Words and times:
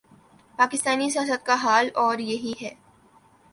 پاکستانی 0.59 1.09
سیاست 1.09 1.45
کا 1.45 1.55
حال 1.61 1.89
اور 1.95 2.17
یہی 2.19 2.53
ہے۔ 2.61 2.73